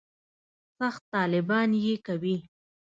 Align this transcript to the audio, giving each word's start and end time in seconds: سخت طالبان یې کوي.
سخت 0.77 1.01
طالبان 1.13 1.69
یې 1.83 1.95
کوي. 2.05 2.37